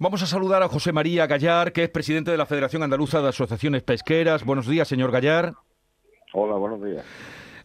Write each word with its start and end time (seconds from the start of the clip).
Vamos 0.00 0.22
a 0.22 0.26
saludar 0.26 0.62
a 0.62 0.68
José 0.68 0.92
María 0.92 1.26
Gallar, 1.26 1.72
que 1.72 1.82
es 1.82 1.90
presidente 1.90 2.30
de 2.30 2.36
la 2.36 2.46
Federación 2.46 2.84
Andaluza 2.84 3.20
de 3.20 3.30
Asociaciones 3.30 3.82
Pesqueras. 3.82 4.44
Buenos 4.44 4.68
días, 4.68 4.86
señor 4.86 5.10
Gallar. 5.10 5.54
Hola, 6.34 6.54
buenos 6.54 6.84
días. 6.84 7.04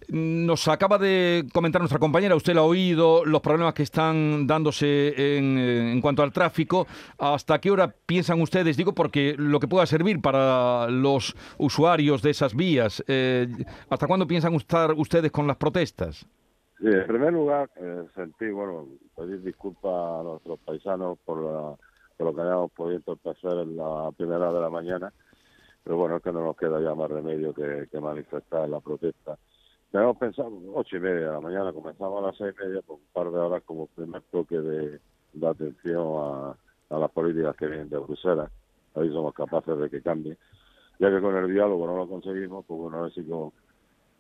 Nos 0.09 0.67
acaba 0.67 0.97
de 0.97 1.45
comentar 1.53 1.79
nuestra 1.79 1.99
compañera, 1.99 2.35
usted 2.35 2.55
lo 2.55 2.61
ha 2.61 2.65
oído, 2.65 3.23
los 3.23 3.39
problemas 3.41 3.75
que 3.75 3.83
están 3.83 4.47
dándose 4.47 5.37
en, 5.37 6.01
cuanto 6.01 6.23
al 6.23 6.33
tráfico. 6.33 6.87
¿Hasta 7.19 7.61
qué 7.61 7.69
hora 7.69 7.93
piensan 8.03 8.41
ustedes? 8.41 8.77
Digo, 8.77 8.93
porque 8.93 9.35
lo 9.37 9.59
que 9.59 9.67
pueda 9.67 9.85
servir 9.85 10.19
para 10.19 10.89
los 10.89 11.35
usuarios 11.59 12.23
de 12.23 12.31
esas 12.31 12.55
vías, 12.55 13.03
eh, 13.07 13.47
¿hasta 13.91 14.07
cuándo 14.07 14.25
piensan 14.25 14.55
estar 14.55 14.91
ustedes 14.93 15.31
con 15.31 15.45
las 15.45 15.57
protestas? 15.57 16.25
Sí, 16.79 16.87
en 16.87 17.05
primer 17.05 17.31
lugar, 17.31 17.69
eh, 17.75 18.05
sentí, 18.15 18.49
bueno, 18.49 18.87
pedir 19.15 19.43
disculpas 19.43 19.93
a 19.93 20.23
nuestros 20.23 20.59
paisanos 20.61 21.19
por 21.23 21.43
la 21.43 21.77
lo 22.23 22.33
que 22.33 22.41
hayamos 22.41 22.71
podido 22.71 23.15
pasar 23.15 23.57
en 23.59 23.75
la 23.75 24.11
primera 24.15 24.51
de 24.51 24.61
la 24.61 24.69
mañana, 24.69 25.13
pero 25.83 25.97
bueno, 25.97 26.17
es 26.17 26.23
que 26.23 26.31
no 26.31 26.43
nos 26.43 26.55
queda 26.55 26.79
ya 26.81 26.95
más 26.95 27.09
remedio 27.09 27.53
que, 27.53 27.87
manifestar 27.99 28.69
la 28.69 28.79
protesta. 28.79 29.37
Tenemos 29.91 30.17
pensado 30.17 30.51
ocho 30.73 30.97
y 30.97 30.99
media 30.99 31.27
de 31.27 31.33
la 31.33 31.41
mañana, 31.41 31.73
comenzamos 31.73 32.23
a 32.23 32.27
las 32.27 32.37
seis 32.37 32.55
y 32.59 32.65
media 32.65 32.81
por 32.81 32.97
un 32.97 33.05
par 33.11 33.31
de 33.31 33.37
horas 33.37 33.63
como 33.65 33.87
primer 33.87 34.21
toque 34.31 34.59
de, 34.59 34.99
atención 35.45 36.55
a, 36.89 36.97
las 36.97 37.11
políticas 37.11 37.55
que 37.55 37.67
vienen 37.67 37.89
de 37.89 37.97
Bruselas. 37.97 38.51
Ahí 38.95 39.09
somos 39.09 39.33
capaces 39.33 39.77
de 39.77 39.89
que 39.89 40.01
cambie. 40.01 40.37
Ya 40.99 41.09
que 41.09 41.21
con 41.21 41.35
el 41.35 41.51
diálogo 41.51 41.87
no 41.87 41.97
lo 41.97 42.07
conseguimos, 42.07 42.65
pues 42.65 42.79
bueno, 42.79 42.97
a 42.97 43.01
ver 43.03 43.13
si 43.13 43.25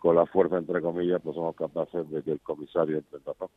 con 0.03 0.15
la 0.15 0.25
fuerza, 0.25 0.57
entre 0.57 0.81
comillas, 0.81 1.21
pues 1.23 1.35
somos 1.35 1.55
capaces 1.55 2.09
de 2.09 2.21
que 2.23 2.31
el 2.33 2.41
comisario 2.41 2.97
entre 2.97 3.19
razón. 3.19 3.49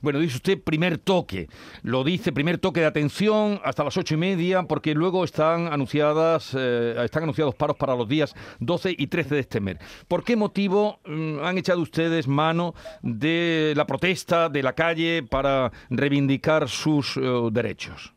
Bueno, 0.00 0.20
dice 0.20 0.36
usted 0.36 0.62
primer 0.62 0.98
toque, 0.98 1.48
lo 1.82 2.04
dice 2.04 2.32
primer 2.32 2.58
toque 2.58 2.80
de 2.80 2.86
atención 2.86 3.60
hasta 3.64 3.84
las 3.84 3.96
ocho 3.96 4.14
y 4.14 4.16
media, 4.16 4.62
porque 4.62 4.94
luego 4.94 5.24
están 5.24 5.72
anunciadas, 5.72 6.54
eh, 6.56 6.94
están 7.04 7.24
anunciados 7.24 7.54
paros 7.54 7.76
para 7.76 7.96
los 7.96 8.08
días 8.08 8.34
12 8.60 8.94
y 8.96 9.06
13 9.08 9.34
de 9.34 9.40
este 9.40 9.60
mes. 9.60 9.78
¿Por 10.06 10.22
qué 10.22 10.36
motivo 10.36 11.00
mm, 11.04 11.40
han 11.40 11.58
echado 11.58 11.80
ustedes 11.80 12.28
mano 12.28 12.74
de 13.02 13.72
la 13.76 13.86
protesta 13.86 14.48
de 14.48 14.62
la 14.62 14.74
calle 14.74 15.22
para 15.28 15.72
reivindicar 15.90 16.68
sus 16.68 17.16
eh, 17.16 17.20
derechos? 17.50 18.14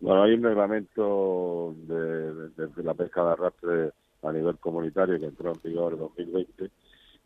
Bueno, 0.00 0.22
hay 0.22 0.34
un 0.34 0.44
reglamento 0.44 1.74
de, 1.88 2.50
de 2.56 2.82
la 2.84 2.94
pesca 2.94 3.24
de 3.24 3.32
arrastre 3.32 3.90
a 4.22 4.32
nivel 4.32 4.56
comunitario 4.58 5.18
que 5.18 5.26
entró 5.26 5.52
en 5.52 5.60
vigor 5.62 5.94
en 5.94 5.98
2020 5.98 6.70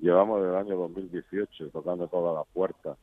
Llevamos 0.03 0.41
desde 0.41 0.53
el 0.53 0.61
año 0.61 0.77
2018 0.79 1.71
tocando 1.71 2.09
todas 2.09 2.35
las 2.35 2.47
puertas, 2.53 2.99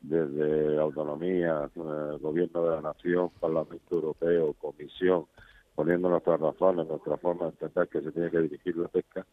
desde 0.00 0.78
autonomía, 0.78 1.70
eh, 1.74 2.18
gobierno 2.20 2.62
de 2.62 2.76
la 2.76 2.80
nación, 2.80 3.30
Parlamento 3.40 3.94
Europeo, 3.94 4.54
Comisión, 4.54 5.26
poniendo 5.74 6.08
nuestras 6.08 6.40
razones, 6.40 6.86
nuestra 6.86 7.16
forma 7.16 7.46
de 7.46 7.50
entender 7.50 7.88
que 7.88 8.00
se 8.00 8.12
tiene 8.12 8.30
que 8.30 8.40
dirigir 8.40 8.76
la 8.76 8.88
pesca. 8.88 9.26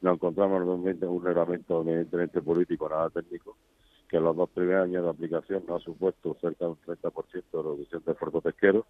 Nos 0.00 0.14
encontramos 0.14 0.62
en 0.62 1.08
un 1.08 1.24
reglamento 1.24 1.80
evidentemente 1.82 2.40
político, 2.42 2.88
nada 2.88 3.10
técnico, 3.10 3.56
que 4.08 4.16
en 4.16 4.24
los 4.24 4.36
dos 4.36 4.50
primeros 4.50 4.84
años 4.84 5.04
de 5.04 5.10
aplicación 5.10 5.64
no 5.66 5.76
ha 5.76 5.80
supuesto 5.80 6.36
cerca 6.40 6.64
de 6.64 6.70
un 6.72 6.78
30% 6.78 7.30
de 7.32 7.62
reducción 7.62 8.02
del 8.04 8.14
puerto 8.14 8.40
pesquero. 8.40 8.86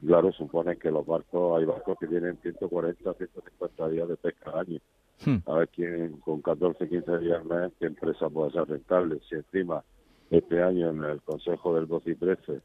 Claro, 0.00 0.32
supone 0.32 0.76
que 0.76 0.90
los 0.90 1.04
barcos, 1.04 1.58
hay 1.58 1.64
barcos 1.64 1.98
que 1.98 2.06
tienen 2.06 2.38
140, 2.40 3.14
150 3.14 3.88
días 3.88 4.08
de 4.08 4.16
pesca 4.16 4.50
al 4.50 4.60
año 4.60 4.80
Hmm. 5.24 5.38
A 5.46 5.54
ver 5.54 5.68
quién 5.68 6.18
con 6.20 6.40
14, 6.42 6.88
15 6.88 7.18
días 7.18 7.44
más, 7.44 7.72
qué 7.78 7.86
empresa 7.86 8.28
puede 8.28 8.52
ser 8.52 8.68
rentable. 8.68 9.20
Si 9.28 9.34
encima 9.34 9.82
este 10.30 10.62
año 10.62 10.90
en 10.90 11.04
el 11.04 11.22
Consejo 11.22 11.74
del 11.74 11.86
12 11.86 12.10
y 12.10 12.14
13 12.14 12.60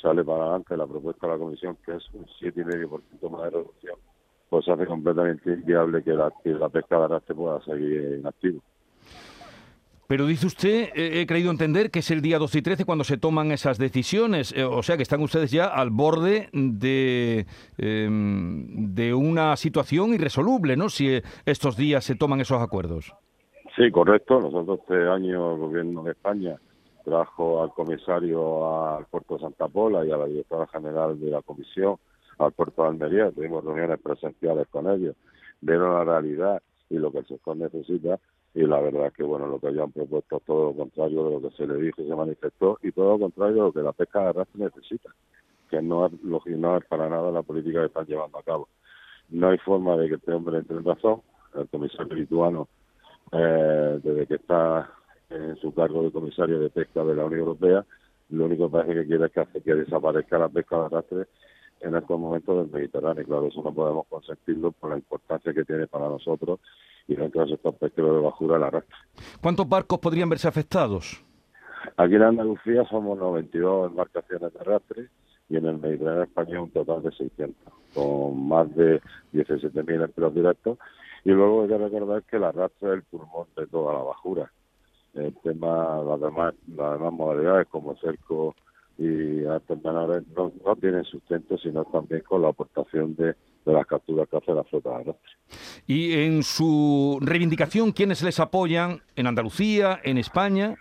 sale 0.00 0.24
para 0.24 0.42
adelante 0.42 0.76
la 0.76 0.86
propuesta 0.86 1.26
de 1.26 1.32
la 1.32 1.38
Comisión, 1.38 1.76
que 1.84 1.94
es 1.94 2.02
un 2.12 2.26
7,5% 2.40 3.30
más 3.30 3.42
de 3.44 3.50
reducción, 3.50 3.96
pues 4.48 4.68
hace 4.68 4.86
completamente 4.86 5.52
inviable 5.52 6.02
que 6.02 6.12
la, 6.12 6.32
que 6.42 6.50
la 6.50 6.68
pesca 6.68 6.98
de 6.98 7.04
arrastre 7.04 7.34
pueda 7.34 7.62
seguir 7.62 8.18
en 8.18 8.26
activo. 8.26 8.60
Pero 10.08 10.26
dice 10.26 10.46
usted, 10.46 10.90
he 10.94 11.24
creído 11.26 11.50
entender 11.50 11.90
que 11.90 12.00
es 12.00 12.10
el 12.10 12.20
día 12.20 12.38
12 12.38 12.58
y 12.58 12.62
13 12.62 12.84
cuando 12.84 13.02
se 13.02 13.16
toman 13.16 13.50
esas 13.50 13.78
decisiones, 13.78 14.52
eh, 14.54 14.62
o 14.62 14.82
sea 14.82 14.98
que 14.98 15.04
están 15.04 15.22
ustedes 15.22 15.50
ya 15.50 15.66
al 15.66 15.88
borde 15.88 16.50
de, 16.52 17.46
em, 17.78 18.92
de 18.94 19.14
una 19.14 19.56
situación 19.56 20.12
irresoluble, 20.12 20.76
¿no? 20.76 20.90
Si 20.90 21.22
estos 21.46 21.78
días 21.78 22.04
se 22.04 22.16
toman 22.16 22.40
esos 22.40 22.60
acuerdos. 22.60 23.14
Sí, 23.74 23.90
correcto. 23.90 24.38
Nosotros 24.38 24.80
este 24.80 25.08
año 25.08 25.54
el 25.54 25.60
Gobierno 25.60 26.02
de 26.02 26.10
España 26.10 26.58
trajo 27.04 27.62
al 27.62 27.70
comisario 27.70 28.96
al 28.96 29.06
puerto 29.06 29.38
Santa 29.38 29.68
Pola 29.68 30.04
y 30.04 30.10
a 30.10 30.16
la 30.16 30.26
directora 30.26 30.66
general 30.68 31.20
de 31.20 31.30
la 31.30 31.42
comisión 31.42 31.96
al 32.38 32.52
puerto 32.52 32.82
de 32.82 32.88
Almería. 32.88 33.30
Tuvimos 33.30 33.64
reuniones 33.64 34.00
presenciales 34.00 34.66
con 34.68 34.88
ellos, 34.88 35.14
vieron 35.60 35.94
la 35.94 36.04
realidad 36.04 36.62
y 36.90 36.98
lo 36.98 37.10
que 37.10 37.18
el 37.18 37.26
sector 37.26 37.56
necesita 37.56 38.18
y 38.54 38.62
la 38.66 38.80
verdad 38.80 39.06
es 39.06 39.12
que 39.14 39.22
bueno 39.22 39.46
lo 39.46 39.58
que 39.58 39.68
hayan 39.68 39.90
propuesto 39.92 40.36
es 40.36 40.44
todo 40.44 40.66
lo 40.66 40.76
contrario 40.76 41.24
de 41.24 41.30
lo 41.32 41.40
que 41.40 41.56
se 41.56 41.66
le 41.66 41.76
dijo 41.76 42.02
y 42.02 42.08
se 42.08 42.14
manifestó 42.14 42.78
y 42.82 42.92
todo 42.92 43.12
lo 43.12 43.18
contrario 43.18 43.54
de 43.54 43.60
lo 43.60 43.72
que 43.72 43.80
la 43.80 43.92
pesca 43.92 44.20
de 44.20 44.26
arrastre 44.26 44.64
necesita 44.64 45.10
que 45.70 45.80
no 45.80 46.06
es, 46.06 46.12
no 46.22 46.76
es 46.76 46.84
para 46.84 47.08
nada 47.08 47.30
la 47.30 47.42
política 47.42 47.80
que 47.80 47.86
están 47.86 48.06
llevando 48.06 48.38
a 48.38 48.42
cabo 48.42 48.68
no 49.30 49.48
hay 49.48 49.58
forma 49.58 49.96
de 49.96 50.08
que 50.08 50.14
este 50.16 50.32
hombre 50.32 50.58
entre 50.58 50.76
en 50.76 50.84
razón 50.84 51.22
el 51.54 51.66
comisario 51.68 52.14
lituano 52.14 52.68
eh, 53.32 54.00
desde 54.02 54.26
que 54.26 54.34
está 54.34 54.90
en 55.34 55.56
su 55.56 55.72
cargo 55.72 56.02
de 56.02 56.10
comisario 56.10 56.58
de 56.60 56.70
pesca 56.70 57.04
de 57.04 57.14
la 57.14 57.24
Unión 57.24 57.40
Europea 57.40 57.84
lo 58.32 58.46
único 58.46 58.66
que 58.66 58.72
parece 58.72 58.94
que 58.94 59.06
quiere 59.06 59.26
es 59.26 59.32
que 59.32 59.40
hace 59.40 59.60
que 59.60 59.74
desaparezca 59.74 60.38
la 60.38 60.48
pesca 60.48 60.78
de 60.78 60.86
arrastre 60.86 61.26
en 61.80 61.94
estos 61.94 62.18
momentos 62.18 62.56
del 62.56 62.72
Mediterráneo. 62.72 63.24
Claro, 63.24 63.46
eso 63.46 63.62
no 63.62 63.74
podemos 63.74 64.06
consentirlo 64.08 64.72
por 64.72 64.90
la 64.90 64.96
importancia 64.96 65.52
que 65.52 65.64
tiene 65.64 65.86
para 65.86 66.08
nosotros 66.08 66.60
y 67.06 67.14
dentro 67.14 67.44
de 67.44 67.52
estos 67.52 67.74
pesqueros 67.74 68.16
de 68.16 68.22
bajura 68.22 68.58
la 68.58 68.68
arrastre. 68.68 68.96
¿Cuántos 69.42 69.68
barcos 69.68 69.98
podrían 69.98 70.30
verse 70.30 70.48
afectados? 70.48 71.22
Aquí 71.96 72.14
en 72.14 72.22
Andalucía 72.22 72.84
somos 72.88 73.18
92 73.18 73.90
embarcaciones 73.90 74.52
de 74.52 74.60
arrastre 74.60 75.08
y 75.50 75.56
en 75.56 75.66
el 75.66 75.78
Mediterráneo 75.78 76.22
español 76.22 76.58
un 76.60 76.70
total 76.70 77.02
de 77.02 77.12
600, 77.12 77.74
con 77.92 78.48
más 78.48 78.74
de 78.74 79.02
17.000 79.34 80.04
empleos 80.04 80.34
directos. 80.34 80.78
Y 81.24 81.32
luego 81.32 81.62
hay 81.62 81.68
que 81.68 81.78
recordar 81.78 82.22
que 82.22 82.36
el 82.36 82.44
arrastre 82.44 82.88
es 82.88 82.94
el 82.94 83.02
pulmón 83.02 83.48
de 83.56 83.66
toda 83.66 83.92
la 83.92 84.02
bajura. 84.02 84.50
El 85.14 85.34
tema, 85.42 86.00
las 86.02 86.20
demás, 86.20 86.54
las 86.74 86.92
demás 86.92 87.12
modalidades 87.12 87.68
como 87.68 87.96
cerco 87.96 88.54
y 88.98 89.44
artes 89.44 89.82
menores 89.82 90.24
no, 90.36 90.52
no 90.64 90.76
tienen 90.76 91.04
sustento, 91.04 91.58
sino 91.58 91.84
también 91.84 92.22
con 92.22 92.42
la 92.42 92.48
aportación 92.48 93.14
de 93.16 93.34
de 93.64 93.72
las 93.72 93.86
capturas 93.86 94.28
que 94.28 94.36
hace 94.36 94.52
la 94.52 94.64
flota 94.64 94.98
de 94.98 95.14
Y 95.86 96.12
en 96.14 96.42
su 96.42 97.18
reivindicación, 97.20 97.92
¿quiénes 97.92 98.22
les 98.22 98.40
apoyan 98.40 99.02
en 99.16 99.26
Andalucía, 99.26 100.00
en 100.02 100.18
España? 100.18 100.74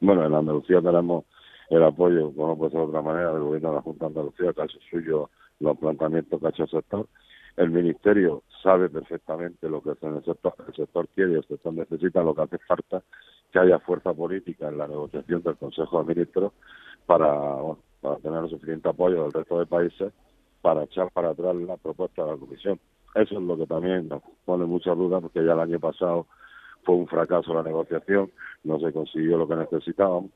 Bueno, 0.00 0.24
en 0.26 0.34
Andalucía 0.34 0.80
tenemos 0.80 1.24
el 1.70 1.82
apoyo, 1.82 2.32
como 2.34 2.58
puede 2.58 2.72
ser 2.72 2.80
de 2.80 2.86
otra 2.86 3.02
manera, 3.02 3.32
del 3.32 3.42
gobierno 3.42 3.70
de 3.70 3.74
la 3.76 3.82
Junta 3.82 4.04
de 4.04 4.08
Andalucía, 4.08 4.52
que 4.52 4.62
ha 4.62 4.64
hecho 4.64 4.78
suyo 4.90 5.30
los 5.60 5.78
planteamientos 5.78 6.40
que 6.40 6.46
ha 6.46 6.50
hecho 6.50 6.64
el 6.64 6.70
sector. 6.70 7.08
El 7.56 7.70
Ministerio 7.70 8.42
sabe 8.62 8.90
perfectamente 8.90 9.68
lo 9.68 9.80
que 9.82 9.90
el 9.90 10.24
sector, 10.24 10.54
el 10.66 10.74
sector 10.74 11.08
quiere 11.08 11.32
y 11.32 11.36
el 11.36 11.46
sector 11.46 11.72
necesita, 11.72 12.22
lo 12.22 12.34
que 12.34 12.42
hace 12.42 12.58
falta 12.58 13.02
que 13.50 13.58
haya 13.58 13.78
fuerza 13.78 14.12
política 14.12 14.68
en 14.68 14.78
la 14.78 14.86
negociación 14.86 15.42
del 15.42 15.56
Consejo 15.56 16.02
de 16.02 16.14
Ministros 16.14 16.52
para, 17.06 17.30
para 18.00 18.16
tener 18.16 18.44
el 18.44 18.50
suficiente 18.50 18.88
apoyo 18.88 19.22
del 19.22 19.32
resto 19.32 19.58
de 19.58 19.66
países 19.66 20.12
para 20.60 20.84
echar 20.84 21.10
para 21.12 21.30
atrás 21.30 21.54
la 21.56 21.76
propuesta 21.76 22.24
de 22.24 22.32
la 22.32 22.36
Comisión. 22.36 22.78
Eso 23.14 23.34
es 23.36 23.42
lo 23.42 23.56
que 23.56 23.66
también 23.66 24.08
nos 24.08 24.22
pone 24.44 24.66
mucha 24.66 24.94
duda 24.94 25.20
porque 25.20 25.44
ya 25.44 25.52
el 25.52 25.60
año 25.60 25.80
pasado 25.80 26.26
fue 26.84 26.96
un 26.96 27.06
fracaso 27.06 27.54
la 27.54 27.62
negociación, 27.62 28.30
no 28.64 28.78
se 28.80 28.92
consiguió 28.92 29.38
lo 29.38 29.48
que 29.48 29.56
necesitábamos 29.56 30.30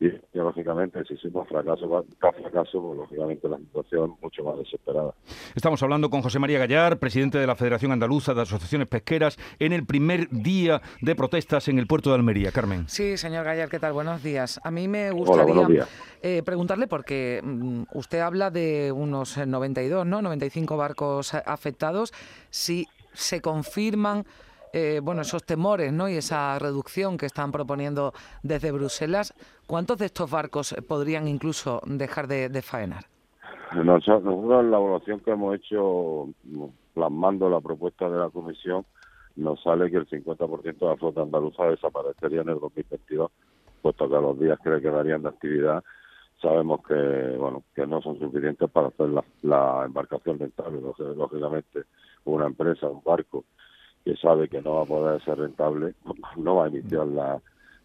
y, 0.00 0.10
lógicamente 0.32 1.04
si 1.04 1.14
hicimos 1.14 1.46
fracaso 1.46 2.04
fracaso, 2.18 2.80
pues 2.80 2.98
lógicamente 2.98 3.48
la 3.48 3.58
situación 3.58 4.14
es 4.16 4.22
mucho 4.22 4.44
más 4.44 4.58
desesperada. 4.58 5.14
Estamos 5.54 5.82
hablando 5.82 6.08
con 6.08 6.22
José 6.22 6.38
María 6.38 6.58
Gallar, 6.58 6.98
presidente 6.98 7.38
de 7.38 7.46
la 7.46 7.54
Federación 7.54 7.92
Andaluza 7.92 8.32
de 8.32 8.40
Asociaciones 8.40 8.88
Pesqueras, 8.88 9.38
en 9.58 9.74
el 9.74 9.84
primer 9.84 10.28
día 10.30 10.80
de 11.02 11.14
protestas 11.14 11.68
en 11.68 11.78
el 11.78 11.86
puerto 11.86 12.10
de 12.10 12.16
Almería. 12.16 12.50
Carmen. 12.50 12.88
Sí, 12.88 13.18
señor 13.18 13.44
Gallar, 13.44 13.68
¿qué 13.68 13.78
tal? 13.78 13.92
Buenos 13.92 14.22
días. 14.22 14.58
A 14.64 14.70
mí 14.70 14.88
me 14.88 15.10
gustaría 15.10 15.86
eh, 16.22 16.42
preguntarle, 16.44 16.86
porque 16.86 17.42
mm, 17.44 17.82
usted 17.92 18.20
habla 18.20 18.50
de 18.50 18.92
unos 18.92 19.36
92, 19.36 20.06
¿no? 20.06 20.22
95 20.22 20.78
barcos 20.78 21.34
afectados. 21.34 22.12
Si 22.48 22.86
se 23.12 23.42
confirman 23.42 24.24
eh, 24.72 25.00
bueno, 25.02 25.22
esos 25.22 25.44
temores 25.44 25.92
¿no? 25.92 26.08
y 26.08 26.14
esa 26.14 26.58
reducción 26.58 27.18
que 27.18 27.26
están 27.26 27.50
proponiendo 27.50 28.12
desde 28.42 28.70
Bruselas, 28.70 29.34
¿cuántos 29.66 29.98
de 29.98 30.06
estos 30.06 30.30
barcos 30.30 30.74
podrían 30.86 31.26
incluso 31.26 31.80
dejar 31.86 32.28
de, 32.28 32.62
faenar? 32.62 33.04
Nosotros, 33.74 34.44
la 34.46 34.78
evaluación 34.78 35.20
que 35.20 35.30
hemos 35.32 35.56
hecho 35.56 36.28
plasmando 36.94 37.48
la 37.48 37.60
propuesta 37.60 38.08
de 38.08 38.18
la 38.18 38.30
Comisión 38.30 38.84
nos 39.36 39.62
sale 39.62 39.90
que 39.90 39.96
el 39.96 40.08
50% 40.08 40.62
de 40.62 40.86
la 40.86 40.96
flota 40.96 41.22
andaluza 41.22 41.64
desaparecería 41.64 42.42
en 42.42 42.50
el 42.50 42.60
2022, 42.60 43.30
puesto 43.82 44.08
que 44.08 44.16
a 44.16 44.20
los 44.20 44.38
días 44.38 44.58
que 44.62 44.70
le 44.70 44.80
quedarían 44.80 45.22
de 45.22 45.28
actividad 45.28 45.82
sabemos 46.40 46.80
que 46.86 46.94
bueno 47.38 47.62
que 47.74 47.86
no 47.86 48.00
son 48.00 48.18
suficientes 48.18 48.70
para 48.70 48.88
hacer 48.88 49.08
la, 49.08 49.22
la 49.42 49.84
embarcación 49.84 50.38
rentable. 50.38 50.80
Lógicamente, 51.16 51.84
una 52.24 52.46
empresa, 52.46 52.88
un 52.88 53.02
barco 53.04 53.44
que 54.04 54.16
sabe 54.16 54.48
que 54.48 54.62
no 54.62 54.74
va 54.74 54.82
a 54.82 54.86
poder 54.86 55.22
ser 55.24 55.38
rentable, 55.38 55.94
no 56.36 56.56
va 56.56 56.66
a 56.66 56.68
iniciar 56.68 57.06
la, 57.06 57.40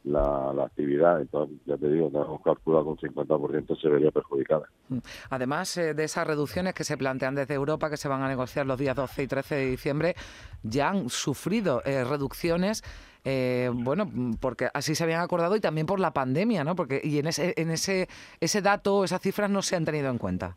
la, 0.06 0.64
actividad. 0.64 1.22
Entonces, 1.22 1.58
ya 1.66 1.78
te 1.78 1.90
digo, 1.90 2.10
tenemos 2.10 2.42
calculado 2.42 2.96
que 2.96 3.08
un 3.08 3.16
50% 3.16 3.82
se 3.82 3.90
vería 3.90 4.12
perjudicada. 4.12 4.66
Mm. 4.90 4.98
Además 5.30 5.78
eh, 5.78 5.94
de 5.94 6.04
esas 6.04 6.28
reducciones 6.28 6.74
que 6.74 6.84
se 6.84 6.98
plantean 6.98 7.36
desde 7.36 7.54
Europa, 7.54 7.90
que 7.90 7.98
se 7.98 8.08
van 8.08 8.22
a 8.22 8.28
negociar 8.28 8.66
los 8.66 8.78
días 8.78 8.96
12 8.96 9.24
y 9.24 9.28
13 9.28 9.56
de 9.56 9.66
diciembre, 9.66 10.16
ya 10.64 10.90
han 10.90 11.10
sufrido 11.10 11.82
eh, 11.86 12.04
reducciones. 12.04 12.84
Eh, 13.28 13.72
bueno, 13.74 14.08
porque 14.40 14.68
así 14.72 14.94
se 14.94 15.04
habían 15.04 15.22
acordado 15.22 15.56
y 15.56 15.60
también 15.60 15.88
por 15.88 16.00
la 16.00 16.12
pandemia, 16.12 16.64
¿no? 16.64 16.76
Porque 16.76 17.02
y 17.04 17.18
en 17.18 17.26
ese 17.26 17.56
en 17.58 17.72
ese 17.72 18.08
ese 18.40 18.62
dato, 18.62 19.04
esas 19.04 19.20
cifras 19.20 19.50
no 19.50 19.64
se 19.64 19.76
han 19.76 19.84
tenido 19.84 20.12
en 20.12 20.20
cuenta. 20.20 20.56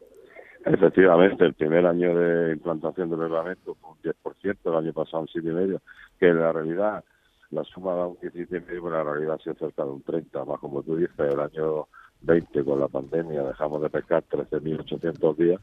Efectivamente, 0.66 1.46
el 1.46 1.54
primer 1.54 1.86
año 1.86 2.14
de 2.14 2.52
implantación 2.52 3.08
del 3.08 3.20
reglamento 3.20 3.74
fue 3.80 3.90
un 3.92 4.02
10%, 4.42 4.56
el 4.64 4.74
año 4.74 4.92
pasado 4.92 5.20
un 5.20 5.28
7,5%, 5.28 5.80
que 6.18 6.28
en 6.28 6.40
la 6.40 6.52
realidad 6.52 7.04
la 7.50 7.64
suma 7.64 7.94
da 7.94 8.06
un 8.06 8.16
17,5%, 8.16 8.64
pero 8.66 8.90
la 8.90 9.04
realidad 9.04 9.38
se 9.42 9.54
cerca 9.54 9.84
de 9.84 9.90
un 9.90 10.04
30%, 10.04 10.46
más 10.46 10.60
como 10.60 10.82
tú 10.82 10.96
dices, 10.96 11.18
el 11.18 11.40
año 11.40 11.88
20 12.22 12.64
con 12.64 12.80
la 12.80 12.88
pandemia 12.88 13.42
dejamos 13.44 13.82
de 13.82 13.90
pescar 13.90 14.24
13.800 14.28 15.36
días, 15.36 15.60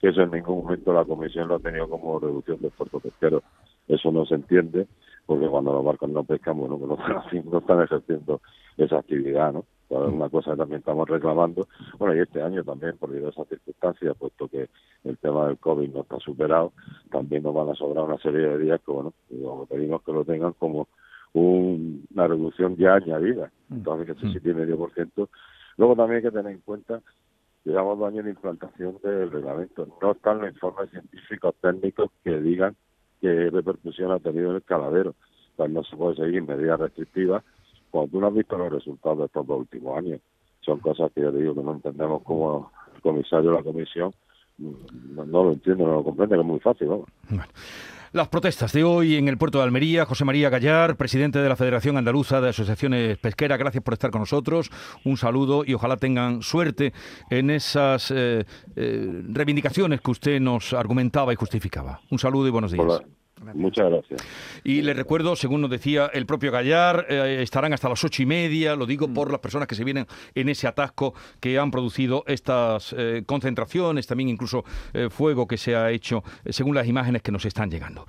que 0.00 0.08
eso 0.08 0.22
en 0.22 0.30
ningún 0.30 0.62
momento 0.62 0.92
la 0.92 1.04
Comisión 1.04 1.48
lo 1.48 1.56
ha 1.56 1.60
tenido 1.60 1.88
como 1.88 2.18
reducción 2.18 2.60
del 2.60 2.70
puerto 2.70 3.00
pesquero. 3.00 3.42
Eso 3.86 4.12
no 4.12 4.24
se 4.26 4.34
entiende, 4.34 4.86
porque 5.26 5.46
cuando 5.46 5.72
los 5.72 5.84
barcos 5.84 6.10
no 6.10 6.24
pescan, 6.24 6.58
bueno, 6.58 6.78
no, 6.78 6.96
no 7.50 7.58
están 7.58 7.82
ejerciendo 7.82 8.40
esa 8.76 8.98
actividad, 8.98 9.52
¿no? 9.52 9.64
Es 9.90 10.12
una 10.12 10.28
cosa 10.28 10.52
que 10.52 10.58
también 10.58 10.80
estamos 10.80 11.08
reclamando. 11.08 11.66
Bueno, 11.98 12.14
y 12.14 12.20
este 12.20 12.42
año 12.42 12.62
también, 12.62 12.96
por 12.98 13.10
diversas 13.10 13.48
circunstancias, 13.48 14.16
puesto 14.18 14.48
que 14.48 14.68
el 15.04 15.16
tema 15.18 15.46
del 15.46 15.58
COVID 15.58 15.90
no 15.90 16.02
está 16.02 16.18
superado, 16.18 16.72
también 17.10 17.42
nos 17.42 17.54
van 17.54 17.70
a 17.70 17.74
sobrar 17.74 18.04
una 18.04 18.18
serie 18.18 18.40
de 18.40 18.58
días 18.58 18.80
que, 18.84 18.92
bueno, 18.92 19.12
pedimos 19.68 20.02
que 20.02 20.12
lo 20.12 20.24
tengan 20.24 20.52
como 20.54 20.88
una 21.32 22.26
reducción 22.26 22.76
ya 22.76 22.94
añadida. 22.94 23.50
Mm. 23.68 23.74
Entonces, 23.76 24.16
que 24.16 24.32
sí 24.32 24.40
tiene 24.40 24.60
medio 24.60 24.76
por 24.76 24.92
ciento. 24.92 25.30
Luego 25.76 25.96
también 25.96 26.16
hay 26.16 26.22
que 26.22 26.36
tener 26.36 26.52
en 26.52 26.60
cuenta 26.60 27.00
que 27.64 27.70
llevamos 27.70 27.98
dos 27.98 28.08
años 28.08 28.24
de 28.24 28.30
implantación 28.30 28.98
del 29.02 29.30
reglamento. 29.30 29.88
No 30.02 30.12
están 30.12 30.40
los 30.40 30.50
informes 30.50 30.90
científicos 30.90 31.54
técnicos 31.62 32.10
que 32.24 32.38
digan 32.40 32.76
qué 33.20 33.50
repercusión 33.50 34.12
ha 34.12 34.18
tenido 34.18 34.50
en 34.50 34.56
el 34.56 34.62
caladero. 34.62 35.14
Pues 35.56 35.70
no 35.70 35.82
se 35.84 35.96
puede 35.96 36.16
seguir 36.16 36.42
medidas 36.42 36.78
restrictivas 36.78 37.42
cuando 37.90 38.10
tú 38.10 38.20
no 38.20 38.28
has 38.28 38.34
visto 38.34 38.56
los 38.58 38.72
resultados 38.72 39.18
de 39.18 39.24
estos 39.26 39.46
dos 39.46 39.60
últimos 39.60 39.98
años. 39.98 40.20
Son 40.60 40.80
cosas 40.80 41.10
que 41.14 41.22
yo 41.22 41.32
digo 41.32 41.54
que 41.54 41.62
no 41.62 41.72
entendemos 41.72 42.22
como 42.22 42.70
el 42.94 43.00
comisario 43.00 43.50
de 43.50 43.56
la 43.56 43.62
comisión 43.62 44.12
no, 44.58 45.44
lo 45.44 45.52
entiendo, 45.52 45.86
no 45.86 45.92
lo 45.92 46.04
comprende, 46.04 46.34
que 46.34 46.40
es 46.40 46.46
muy 46.46 46.60
fácil. 46.60 46.88
Vamos. 46.88 47.06
Las 48.12 48.28
protestas 48.28 48.72
de 48.72 48.84
hoy 48.84 49.16
en 49.16 49.28
el 49.28 49.36
puerto 49.36 49.58
de 49.58 49.64
Almería, 49.64 50.06
José 50.06 50.24
María 50.24 50.48
Gallar, 50.48 50.96
presidente 50.96 51.40
de 51.40 51.48
la 51.48 51.56
Federación 51.56 51.98
Andaluza 51.98 52.40
de 52.40 52.48
Asociaciones 52.48 53.18
Pesqueras, 53.18 53.58
gracias 53.58 53.84
por 53.84 53.92
estar 53.92 54.10
con 54.10 54.22
nosotros, 54.22 54.70
un 55.04 55.18
saludo 55.18 55.62
y 55.64 55.74
ojalá 55.74 55.98
tengan 55.98 56.42
suerte 56.42 56.94
en 57.28 57.50
esas 57.50 58.10
eh, 58.10 58.46
eh, 58.76 59.22
reivindicaciones 59.28 60.00
que 60.00 60.10
usted 60.10 60.40
nos 60.40 60.72
argumentaba 60.72 61.34
y 61.34 61.36
justificaba. 61.36 62.00
Un 62.10 62.18
saludo 62.18 62.48
y 62.48 62.50
buenos 62.50 62.72
días. 62.72 63.02
Muchas 63.54 63.90
gracias. 63.90 64.22
Y 64.64 64.82
le 64.82 64.94
recuerdo, 64.94 65.36
según 65.36 65.60
nos 65.60 65.70
decía 65.70 66.10
el 66.12 66.26
propio 66.26 66.50
Gallar, 66.50 67.06
eh, 67.08 67.38
estarán 67.42 67.72
hasta 67.72 67.88
las 67.88 68.02
ocho 68.04 68.22
y 68.22 68.26
media, 68.26 68.76
lo 68.76 68.86
digo 68.86 69.08
por 69.08 69.28
mm. 69.28 69.32
las 69.32 69.40
personas 69.40 69.68
que 69.68 69.74
se 69.74 69.84
vienen 69.84 70.06
en 70.34 70.48
ese 70.48 70.66
atasco 70.66 71.14
que 71.40 71.58
han 71.58 71.70
producido 71.70 72.24
estas 72.26 72.94
eh, 72.96 73.22
concentraciones, 73.26 74.06
también 74.06 74.28
incluso 74.28 74.64
eh, 74.92 75.08
fuego 75.10 75.46
que 75.46 75.56
se 75.56 75.76
ha 75.76 75.90
hecho 75.90 76.22
según 76.48 76.74
las 76.74 76.86
imágenes 76.86 77.22
que 77.22 77.32
nos 77.32 77.44
están 77.44 77.70
llegando. 77.70 78.06